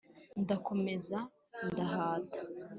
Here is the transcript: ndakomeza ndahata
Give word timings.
ndakomeza 0.41 1.17
ndahata 1.67 2.39